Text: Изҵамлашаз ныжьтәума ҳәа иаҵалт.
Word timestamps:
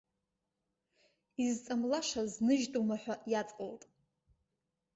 Изҵамлашаз 1.45 2.31
ныжьтәума 2.45 2.95
ҳәа 3.01 3.15
иаҵалт. 3.31 3.83